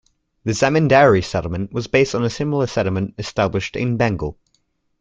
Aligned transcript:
The 0.45 0.53
zamindari 0.53 1.23
settlement 1.23 1.73
was 1.73 1.85
based 1.85 2.15
on 2.15 2.23
a 2.23 2.29
similar 2.31 2.65
settlement 2.65 3.13
established 3.19 3.75
in 3.75 3.97
Bengal. 3.97 4.35